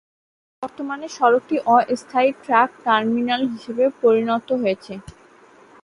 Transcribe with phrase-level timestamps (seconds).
[0.63, 4.93] বর্তমানে সড়কটি অস্থায়ী ট্রাক টার্মিনাল হিসেবে পরিণত হয়েছে।